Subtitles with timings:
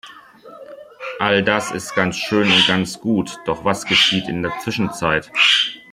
[1.19, 5.31] All das ist ganz schön und ganz gut, doch was geschieht in der Zwischenzeit?